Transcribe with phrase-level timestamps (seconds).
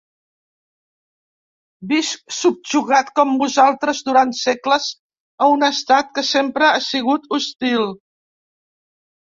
[1.91, 4.89] Visc subjugat, com vosaltres durant segles,
[5.47, 7.87] a un Estat que sempre ha sigut hostil.